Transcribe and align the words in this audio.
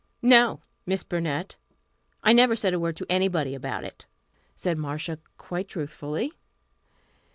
"No, 0.23 0.61
Miss 0.87 1.03
Burnett, 1.03 1.57
I 2.23 2.33
never 2.33 2.55
said 2.55 2.73
a 2.73 2.79
word 2.79 2.95
to 2.95 3.05
anybody 3.07 3.53
about 3.53 3.83
it," 3.83 4.07
said 4.55 4.79
Marcia, 4.79 5.19
quite 5.37 5.67
truthfully. 5.67 6.31